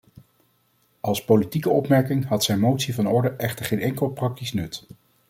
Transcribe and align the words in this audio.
Als 1.01 1.25
politieke 1.25 1.69
opmerking 1.69 2.25
had 2.27 2.43
zijn 2.43 2.59
motie 2.59 2.93
van 2.95 3.07
orde 3.07 3.29
echter 3.29 3.65
geen 3.65 3.79
enkel 3.79 4.09
praktisch 4.09 4.53
nut. 4.53 4.87